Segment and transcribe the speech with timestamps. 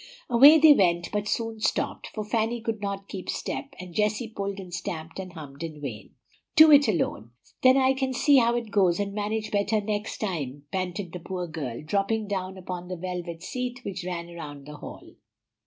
[0.31, 4.59] Away they went, but soon stopped; for Fanny could not keep step, and Jessie pulled
[4.59, 6.15] and stamped and hummed in vain.
[6.55, 10.63] "Do it alone; then I can see how it goes, and manage better next time,"
[10.71, 15.07] panted the poor girl, dropping down upon the velvet seat which ran round the hall.